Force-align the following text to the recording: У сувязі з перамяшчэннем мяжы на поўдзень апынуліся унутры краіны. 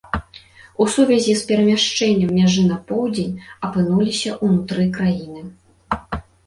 У 0.85 0.87
сувязі 0.93 1.35
з 1.41 1.45
перамяшчэннем 1.51 2.33
мяжы 2.39 2.63
на 2.73 2.77
поўдзень 2.89 3.39
апынуліся 3.69 4.31
унутры 4.51 4.93
краіны. 4.99 5.49